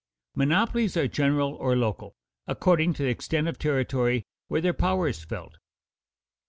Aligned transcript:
Monopolies 0.33 0.97
are 0.97 1.07
general 1.07 1.53
or 1.53 1.75
local, 1.75 2.15
according 2.47 2.91
to 2.91 3.03
the 3.03 3.09
extent 3.09 3.47
of 3.47 3.59
territory 3.59 4.23
where 4.47 4.59
their 4.59 4.73
power 4.73 5.07
is 5.07 5.23
felt. 5.23 5.57